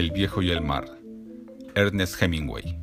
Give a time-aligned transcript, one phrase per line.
[0.00, 0.86] El viejo y el mar.
[1.74, 2.80] Ernest Hemingway.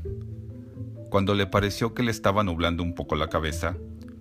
[1.09, 3.75] Cuando le pareció que le estaba nublando un poco la cabeza,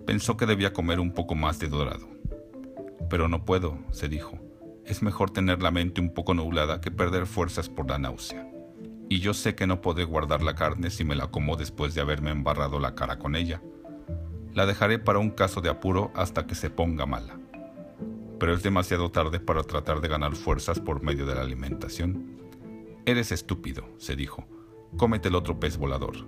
[0.07, 2.09] pensó que debía comer un poco más de dorado.
[3.07, 4.39] Pero no puedo, se dijo.
[4.83, 8.51] Es mejor tener la mente un poco nublada que perder fuerzas por la náusea.
[9.09, 12.01] Y yo sé que no podré guardar la carne si me la como después de
[12.01, 13.61] haberme embarrado la cara con ella.
[14.55, 17.37] La dejaré para un caso de apuro hasta que se ponga mala.
[18.39, 22.46] Pero es demasiado tarde para tratar de ganar fuerzas por medio de la alimentación.
[23.07, 24.45] Eres estúpido, se dijo.
[24.97, 26.27] Cómete el otro pez volador.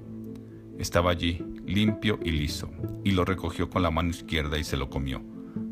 [0.77, 2.71] Estaba allí, limpio y liso,
[3.03, 5.21] y lo recogió con la mano izquierda y se lo comió,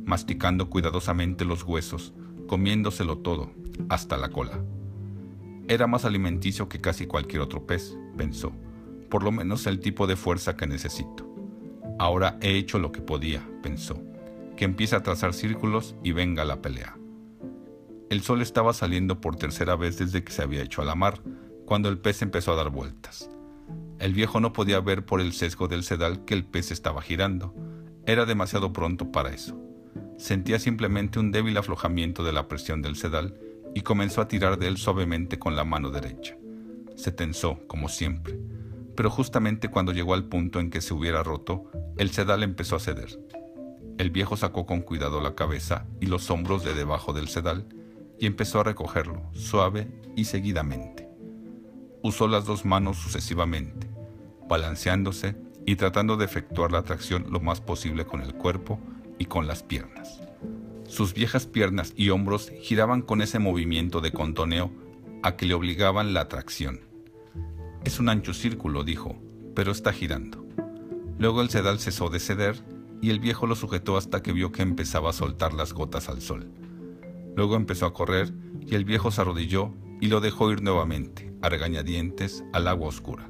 [0.04, 2.14] masticando cuidadosamente los huesos,
[2.46, 3.54] comiéndoselo todo,
[3.88, 4.62] hasta la cola.
[5.70, 8.52] Era más alimenticio que casi cualquier otro pez, pensó,
[9.10, 11.26] por lo menos el tipo de fuerza que necesito.
[12.00, 13.98] Ahora he hecho lo que podía, pensó,
[14.58, 16.98] que empiece a trazar círculos y venga la pelea.
[18.10, 21.22] El sol estaba saliendo por tercera vez desde que se había hecho a la mar,
[21.66, 23.30] cuando el pez empezó a dar vueltas.
[24.00, 27.54] El viejo no podía ver por el sesgo del sedal que el pez estaba girando.
[28.06, 29.60] Era demasiado pronto para eso.
[30.18, 33.38] Sentía simplemente un débil aflojamiento de la presión del sedal
[33.76, 36.38] y comenzó a tirar de él suavemente con la mano derecha.
[36.96, 38.40] Se tensó, como siempre,
[38.96, 42.80] pero justamente cuando llegó al punto en que se hubiera roto, el sedal empezó a
[42.80, 43.20] ceder.
[43.98, 47.68] El viejo sacó con cuidado la cabeza y los hombros de debajo del sedal
[48.20, 51.08] y empezó a recogerlo, suave y seguidamente
[52.08, 53.88] usó las dos manos sucesivamente,
[54.48, 58.80] balanceándose y tratando de efectuar la tracción lo más posible con el cuerpo
[59.20, 60.22] y con las piernas.
[60.88, 64.72] Sus viejas piernas y hombros giraban con ese movimiento de contoneo
[65.22, 66.82] a que le obligaban la tracción.
[67.84, 69.18] Es un ancho círculo, dijo,
[69.54, 70.46] pero está girando.
[71.20, 72.64] Luego el sedal cesó de ceder
[73.02, 76.22] y el viejo lo sujetó hasta que vio que empezaba a soltar las gotas al
[76.22, 76.50] sol.
[77.38, 79.72] Luego empezó a correr y el viejo se arrodilló
[80.02, 83.30] y lo dejó ir nuevamente a regañadientes al agua oscura.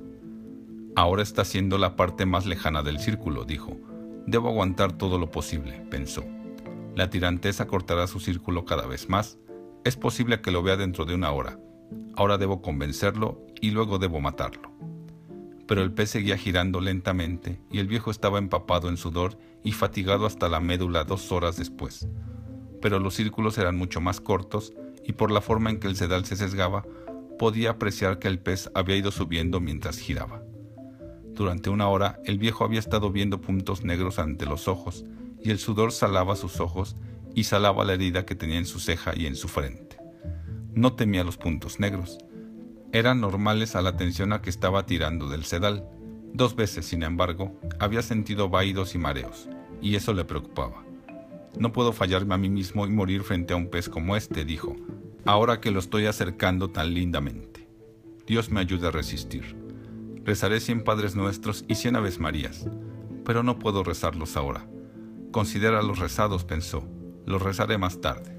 [0.96, 3.78] Ahora está siendo la parte más lejana del círculo, dijo.
[4.26, 6.23] Debo aguantar todo lo posible, pensó.
[6.96, 9.40] La tiranteza cortará su círculo cada vez más.
[9.84, 11.60] Es posible que lo vea dentro de una hora.
[12.16, 14.72] Ahora debo convencerlo y luego debo matarlo.
[15.67, 20.26] Pero el pez seguía girando lentamente y el viejo estaba empapado en sudor y fatigado
[20.26, 22.08] hasta la médula dos horas después.
[22.82, 24.73] Pero los círculos eran mucho más cortos
[25.04, 26.86] y por la forma en que el sedal se sesgaba,
[27.38, 30.43] podía apreciar que el pez había ido subiendo mientras giraba.
[31.33, 35.05] Durante una hora el viejo había estado viendo puntos negros ante los ojos,
[35.43, 36.95] y el sudor salaba sus ojos
[37.36, 39.98] y salaba la herida que tenía en su ceja y en su frente.
[40.73, 42.17] No temía los puntos negros.
[42.92, 45.87] Eran normales a la tensión a que estaba tirando del sedal.
[46.33, 49.48] Dos veces, sin embargo, había sentido vaídos y mareos,
[49.82, 50.86] y eso le preocupaba.
[51.60, 54.76] No puedo fallarme a mí mismo y morir frente a un pez como este, dijo,
[55.26, 57.68] ahora que lo estoy acercando tan lindamente.
[58.28, 59.56] Dios me ayude a resistir.
[60.23, 62.67] Rezaré cien Padres Nuestros y cien Aves Marías,
[63.26, 64.67] pero no puedo rezarlos ahora.
[65.32, 66.88] Considera los rezados, pensó,
[67.26, 68.38] los rezaré más tarde.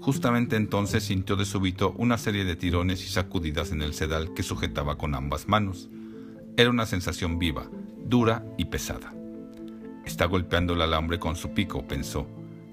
[0.00, 4.42] Justamente entonces sintió de súbito una serie de tirones y sacudidas en el sedal que
[4.42, 5.90] sujetaba con ambas manos.
[6.56, 7.68] Era una sensación viva,
[8.04, 9.12] dura y pesada.
[10.08, 12.26] Está golpeando el alambre con su pico, pensó.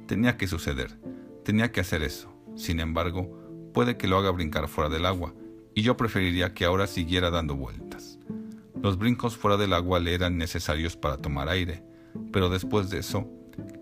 [0.08, 0.98] Tenía que suceder,
[1.44, 2.34] tenía que hacer eso.
[2.56, 3.30] Sin embargo,
[3.74, 5.34] puede que lo haga brincar fuera del agua,
[5.74, 8.20] y yo preferiría que ahora siguiera dando vueltas.
[8.82, 11.84] Los brincos fuera del agua le eran necesarios para tomar aire,
[12.32, 13.30] pero después de eso,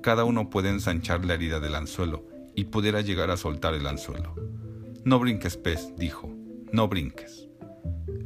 [0.01, 2.25] cada uno puede ensanchar la herida del anzuelo
[2.55, 4.33] y pudiera llegar a soltar el anzuelo.
[5.05, 6.35] No brinques, pez, dijo,
[6.71, 7.47] no brinques.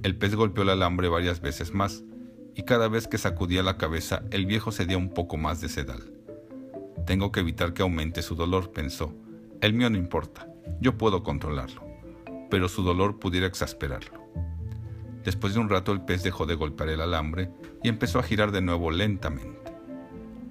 [0.04, 2.06] El pez golpeó el alambre varias veces más,
[2.58, 6.12] y cada vez que sacudía la cabeza el viejo cedía un poco más de sedal.
[7.06, 9.14] Tengo que evitar que aumente su dolor, pensó,
[9.62, 10.50] el mío no importa,
[10.82, 11.84] yo puedo controlarlo,
[12.50, 14.26] pero su dolor pudiera exasperarlo.
[15.24, 17.52] Después de un rato el pez dejó de golpear el alambre
[17.84, 19.72] y empezó a girar de nuevo lentamente.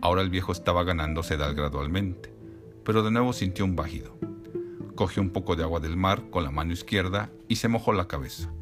[0.01, 2.33] Ahora el viejo estaba ganando sedal gradualmente,
[2.85, 4.17] pero de nuevo sintió un bajido.
[4.95, 8.07] Cogió un poco de agua del mar con la mano izquierda y se mojó la
[8.07, 8.53] cabeza.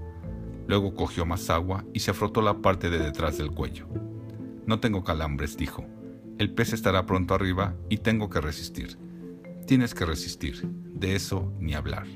[0.66, 3.86] Luego cogió más agua y se frotó la parte de detrás del cuello.
[4.66, 5.84] No tengo calambres, dijo.
[6.38, 8.98] El pez estará pronto arriba y tengo que resistir.
[9.66, 12.06] Tienes que resistir, de eso ni hablar.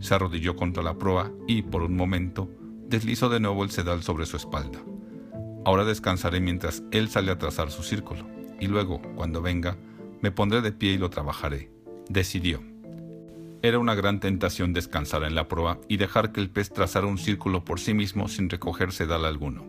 [0.00, 2.50] Se arrodilló contra la proa y, por un momento,
[2.88, 4.80] deslizó de nuevo el sedal sobre su espalda.
[5.64, 8.26] Ahora descansaré mientras él sale a trazar su círculo,
[8.58, 9.76] y luego, cuando venga,
[10.20, 11.70] me pondré de pie y lo trabajaré.
[12.08, 12.69] Decidió.
[13.62, 17.18] Era una gran tentación descansar en la proa y dejar que el pez trazara un
[17.18, 19.66] círculo por sí mismo sin recoger sedal alguno.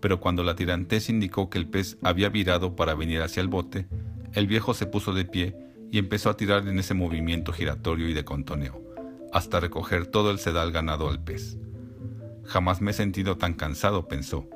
[0.00, 3.86] Pero cuando la tirantez indicó que el pez había virado para venir hacia el bote,
[4.32, 5.54] el viejo se puso de pie
[5.90, 8.82] y empezó a tirar en ese movimiento giratorio y de contoneo,
[9.30, 11.58] hasta recoger todo el sedal ganado al pez.
[12.44, 14.48] Jamás me he sentido tan cansado, pensó,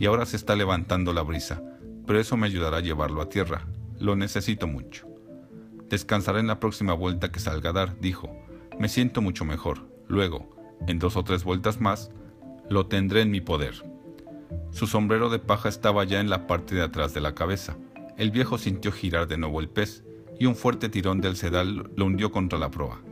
[0.00, 1.62] y ahora se está levantando la brisa,
[2.08, 3.68] pero eso me ayudará a llevarlo a tierra.
[4.00, 5.09] Lo necesito mucho.
[5.90, 8.30] Descansaré en la próxima vuelta que salga a dar, dijo.
[8.78, 9.88] Me siento mucho mejor.
[10.06, 10.48] Luego,
[10.86, 12.12] en dos o tres vueltas más,
[12.68, 13.74] lo tendré en mi poder.
[14.70, 17.76] Su sombrero de paja estaba ya en la parte de atrás de la cabeza.
[18.16, 20.04] El viejo sintió girar de nuevo el pez,
[20.38, 23.02] y un fuerte tirón del sedal lo hundió contra la proa.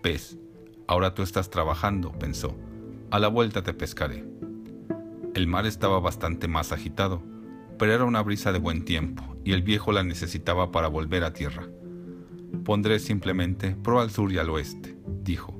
[0.00, 0.38] Pez,
[0.86, 2.56] ahora tú estás trabajando, pensó.
[3.10, 4.24] A la vuelta te pescaré.
[5.34, 7.20] El mar estaba bastante más agitado,
[7.80, 11.32] pero era una brisa de buen tiempo, y el viejo la necesitaba para volver a
[11.32, 11.66] tierra.
[12.64, 15.52] Pondré simplemente proa al sur y al oeste, dijo.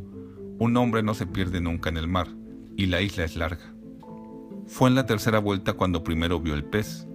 [0.59, 2.29] Un hombre no se pierde nunca en el mar,
[2.77, 3.75] y la isla es larga.
[4.67, 7.07] Fue en la tercera vuelta cuando primero vio el pez.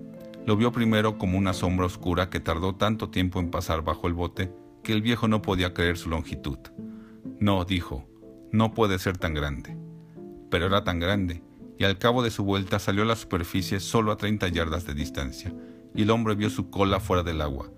[0.46, 4.14] Lo vio primero como una sombra oscura que tardó tanto tiempo en pasar bajo el
[4.14, 4.52] bote
[4.84, 6.60] que el viejo no podía creer su longitud.
[7.40, 8.08] No, dijo,
[8.52, 9.78] no puede ser tan grande.
[10.50, 11.44] Pero era tan grande,
[11.78, 14.94] y al cabo de su vuelta salió a la superficie solo a 30 yardas de
[14.94, 15.54] distancia,
[15.94, 17.70] y el hombre vio su cola fuera del agua.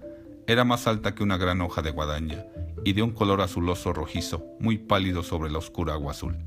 [0.50, 2.44] Era más alta que una gran hoja de guadaña,
[2.84, 6.38] y de un color azuloso rojizo, muy pálido sobre la oscura agua azul.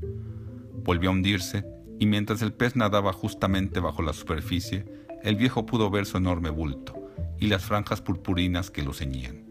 [0.83, 1.63] Volvió a hundirse,
[1.99, 4.83] y mientras el pez nadaba justamente bajo la superficie,
[5.23, 6.95] el viejo pudo ver su enorme bulto
[7.39, 9.45] y las franjas purpurinas que lo ceñían.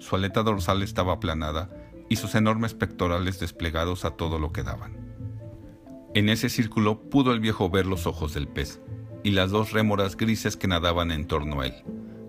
[0.00, 1.70] Su aleta dorsal estaba aplanada
[2.10, 4.98] y sus enormes pectorales desplegados a todo lo que daban.
[6.12, 8.82] En ese círculo pudo el viejo ver los ojos del pez
[9.22, 11.84] y las dos rémoras grises que nadaban en torno a él.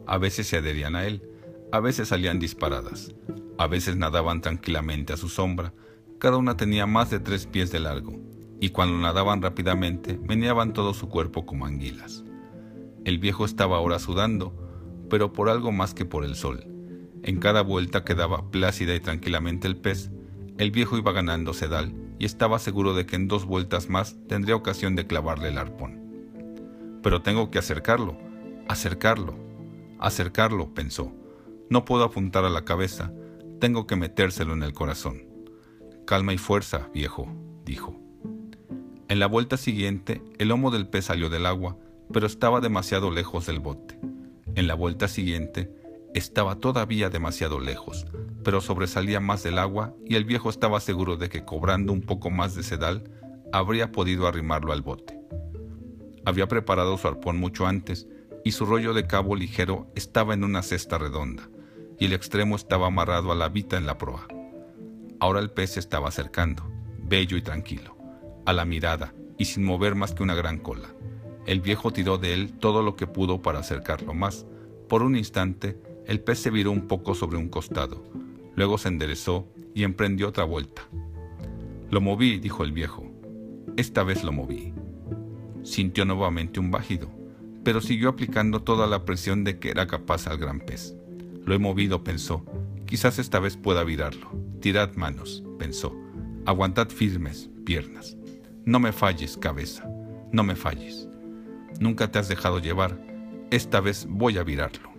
[0.08, 1.30] A veces se adherían a él,
[1.74, 3.16] a veces salían disparadas,
[3.58, 5.74] a veces nadaban tranquilamente a su sombra,
[6.20, 8.14] cada una tenía más de tres pies de largo,
[8.60, 12.24] y cuando nadaban rápidamente meneaban todo su cuerpo como anguilas.
[13.06, 14.54] El viejo estaba ahora sudando,
[15.10, 16.64] pero por algo más que por el sol.
[17.24, 20.12] En cada vuelta que daba plácida y tranquilamente el pez,
[20.60, 24.56] el viejo iba ganando sedal y estaba seguro de que en dos vueltas más tendría
[24.56, 27.00] ocasión de clavarle el arpón.
[27.02, 28.16] Pero tengo que acercarlo,
[28.68, 29.34] acercarlo,
[29.98, 31.23] acercarlo, pensó.
[31.74, 33.12] No puedo apuntar a la cabeza,
[33.60, 35.24] tengo que metérselo en el corazón.
[36.06, 37.28] Calma y fuerza, viejo,
[37.66, 38.00] dijo.
[39.08, 41.80] En la vuelta siguiente, el lomo del pez salió del agua,
[42.14, 44.00] pero estaba demasiado lejos del bote.
[44.54, 45.74] En la vuelta siguiente,
[46.14, 48.06] estaba todavía demasiado lejos,
[48.44, 52.30] pero sobresalía más del agua y el viejo estaba seguro de que cobrando un poco
[52.30, 53.10] más de sedal,
[53.52, 55.20] habría podido arrimarlo al bote.
[56.24, 58.08] Había preparado su arpón mucho antes
[58.44, 61.50] y su rollo de cabo ligero estaba en una cesta redonda
[62.00, 64.28] y el extremo estaba amarrado a la vita en la proa.
[65.20, 66.64] Ahora el pez se estaba acercando,
[67.00, 67.98] bello y tranquilo
[68.46, 70.94] a la mirada y sin mover más que una gran cola.
[71.46, 74.46] El viejo tiró de él todo lo que pudo para acercarlo más.
[74.88, 78.04] Por un instante, el pez se viró un poco sobre un costado,
[78.56, 80.84] luego se enderezó y emprendió otra vuelta.
[81.90, 83.10] Lo moví, dijo el viejo.
[83.78, 84.74] Esta vez lo moví.
[85.64, 87.10] Sintió nuevamente un bajido,
[87.64, 90.96] pero siguió aplicando toda la presión de que era capaz al gran pez.
[91.46, 92.46] Lo he movido, pensó.
[92.86, 94.32] Quizás esta vez pueda virarlo.
[94.62, 95.94] Tirad manos, pensó.
[96.46, 98.18] Aguantad firmes, piernas.
[98.66, 99.90] No me falles, cabeza,
[100.32, 101.08] no me falles.
[101.80, 102.98] Nunca te has dejado llevar,
[103.52, 104.92] esta vez voy a virarlo.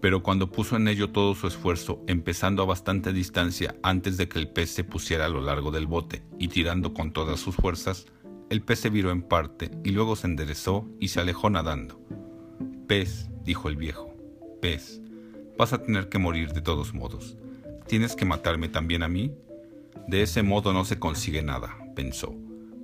[0.00, 4.38] Pero cuando puso en ello todo su esfuerzo, empezando a bastante distancia antes de que
[4.38, 8.06] el pez se pusiera a lo largo del bote y tirando con todas sus fuerzas,
[8.48, 12.00] el pez se viró en parte y luego se enderezó y se alejó nadando.
[12.86, 14.14] Pez, dijo el viejo,
[14.62, 15.02] pez,
[15.58, 17.36] vas a tener que morir de todos modos.
[17.88, 19.34] ¿Tienes que matarme también a mí?
[20.06, 22.32] De ese modo no se consigue nada, pensó.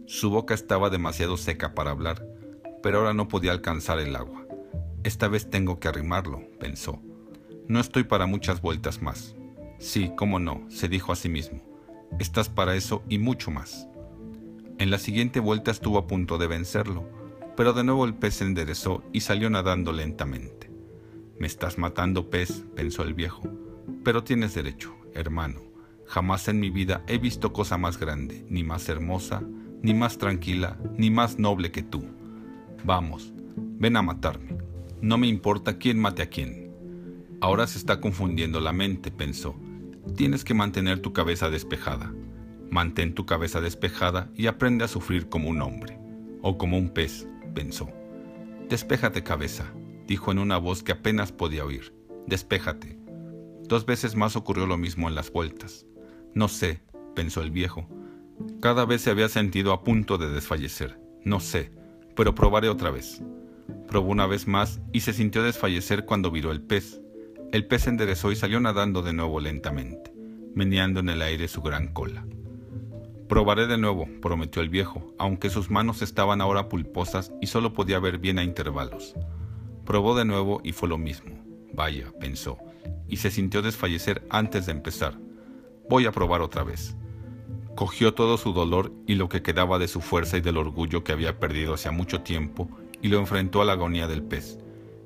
[0.07, 2.27] Su boca estaba demasiado seca para hablar,
[2.83, 4.45] pero ahora no podía alcanzar el agua.
[5.05, 7.01] Esta vez tengo que arrimarlo, pensó.
[7.69, 9.37] No estoy para muchas vueltas más.
[9.79, 11.63] Sí, cómo no, se dijo a sí mismo.
[12.19, 13.87] Estás para eso y mucho más.
[14.79, 17.09] En la siguiente vuelta estuvo a punto de vencerlo,
[17.57, 20.74] pero de nuevo el pez se enderezó y salió nadando lentamente.
[21.39, 23.43] Me estás matando, pez, pensó el viejo,
[24.05, 25.61] pero tienes derecho, hermano.
[26.07, 29.43] Jamás en mi vida he visto cosa más grande, ni más hermosa,
[29.83, 32.05] ni más tranquila, ni más noble que tú.
[32.85, 34.59] Vamos, ven a matarme.
[35.01, 36.73] No me importa quién mate a quién.
[37.41, 39.57] Ahora se está confundiendo la mente, pensó.
[40.17, 42.15] Tienes que mantener tu cabeza despejada.
[42.71, 45.99] Mantén tu cabeza despejada y aprende a sufrir como un hombre,
[46.43, 47.91] o como un pez, pensó.
[48.69, 49.73] Despéjate cabeza,
[50.07, 51.95] dijo en una voz que apenas podía oír.
[52.27, 52.99] Despéjate.
[53.63, 55.87] Dos veces más ocurrió lo mismo en las vueltas.
[56.35, 56.83] No sé,
[57.15, 57.89] pensó el viejo,
[58.61, 60.99] cada vez se había sentido a punto de desfallecer.
[61.25, 61.71] No sé,
[62.17, 63.23] pero probaré otra vez.
[63.89, 67.01] Probó una vez más y se sintió desfallecer cuando viró el pez.
[67.53, 70.13] El pez se enderezó y salió nadando de nuevo lentamente.
[70.55, 72.25] meneando en el aire su gran cola.
[73.29, 77.99] Probaré de nuevo, prometió el viejo, aunque sus manos estaban ahora pulposas y solo podía
[77.99, 79.15] ver bien a intervalos.
[79.85, 81.33] Probó de nuevo y fue lo mismo.
[81.73, 82.59] Vaya, pensó,
[83.09, 85.19] y se sintió desfallecer antes de empezar.
[85.89, 86.97] Voy a probar otra vez.
[87.75, 91.13] Cogió todo su dolor y lo que quedaba de su fuerza y del orgullo que
[91.13, 92.69] había perdido hacía mucho tiempo
[93.03, 94.59] y lo enfrentó a la agonía del pez.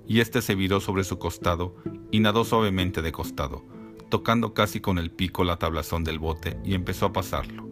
[0.06, 1.76] Y éste se viró sobre su costado
[2.10, 3.64] y nadó suavemente de costado,
[4.10, 7.68] tocando casi con el pico la tablazón del bote y empezó a pasarlo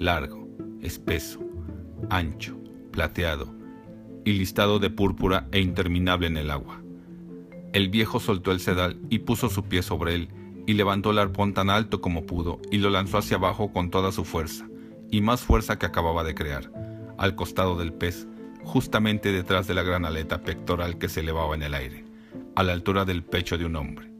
[0.00, 0.48] largo,
[0.80, 1.40] espeso,
[2.08, 2.56] ancho,
[2.90, 3.54] plateado,
[4.24, 6.82] y listado de púrpura e interminable en el agua.
[7.72, 10.28] El viejo soltó el sedal y puso su pie sobre él,
[10.66, 14.12] y levantó el arpón tan alto como pudo, y lo lanzó hacia abajo con toda
[14.12, 14.68] su fuerza,
[15.10, 16.70] y más fuerza que acababa de crear,
[17.18, 18.26] al costado del pez,
[18.64, 22.04] justamente detrás de la gran aleta pectoral que se elevaba en el aire,
[22.56, 24.10] a la altura del pecho de un hombre.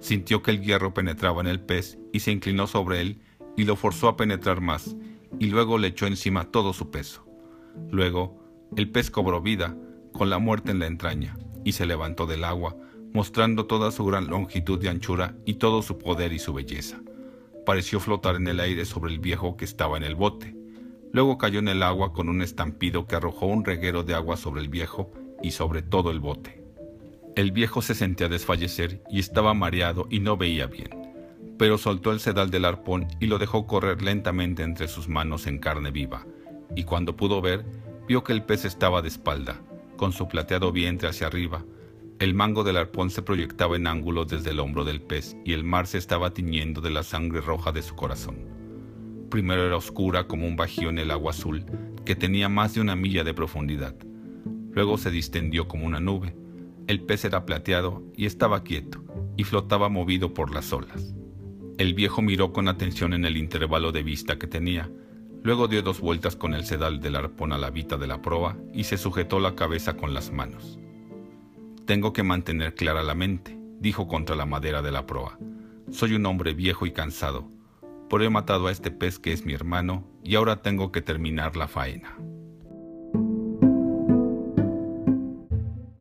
[0.00, 3.20] Sintió que el hierro penetraba en el pez y se inclinó sobre él
[3.56, 4.96] y lo forzó a penetrar más,
[5.38, 7.26] y luego le echó encima todo su peso.
[7.90, 9.76] Luego, el pez cobró vida,
[10.12, 12.76] con la muerte en la entraña, y se levantó del agua,
[13.12, 17.00] mostrando toda su gran longitud y anchura y todo su poder y su belleza.
[17.64, 20.54] Pareció flotar en el aire sobre el viejo que estaba en el bote.
[21.12, 24.60] Luego cayó en el agua con un estampido que arrojó un reguero de agua sobre
[24.60, 25.10] el viejo
[25.42, 26.62] y sobre todo el bote.
[27.36, 31.08] El viejo se sentía desfallecer y estaba mareado y no veía bien
[31.58, 35.58] pero soltó el sedal del arpón y lo dejó correr lentamente entre sus manos en
[35.58, 36.24] carne viva,
[36.74, 37.66] y cuando pudo ver,
[38.08, 39.60] vio que el pez estaba de espalda,
[39.98, 41.62] con su plateado vientre hacia arriba.
[42.18, 45.62] El mango del arpón se proyectaba en ángulo desde el hombro del pez y el
[45.62, 48.38] mar se estaba tiñendo de la sangre roja de su corazón.
[49.28, 51.66] Primero era oscura como un bajío en el agua azul,
[52.06, 53.94] que tenía más de una milla de profundidad.
[54.72, 56.34] Luego se distendió como una nube.
[56.86, 59.04] El pez era plateado y estaba quieto,
[59.36, 61.14] y flotaba movido por las olas.
[61.76, 64.90] El viejo miró con atención en el intervalo de vista que tenía,
[65.42, 68.56] luego dio dos vueltas con el sedal del arpón a la vita de la proa
[68.72, 70.78] y se sujetó la cabeza con las manos.
[71.86, 75.38] Tengo que mantener clara la mente, dijo contra la madera de la proa.
[75.90, 77.50] Soy un hombre viejo y cansado,
[78.10, 81.56] pero he matado a este pez que es mi hermano y ahora tengo que terminar
[81.56, 82.16] la faena.